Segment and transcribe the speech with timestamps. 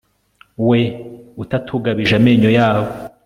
[0.69, 0.79] we
[1.43, 2.89] utatugabije amenyo yabo